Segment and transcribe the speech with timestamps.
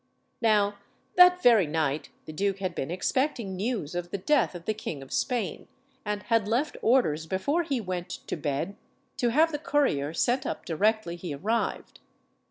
[0.41, 0.79] Now
[1.15, 5.03] that very night the duke had been expecting news of the death of the King
[5.03, 5.67] of Spain,
[6.03, 8.75] and had left orders before he went to bed
[9.17, 11.99] to have the courier sent up directly he arrived.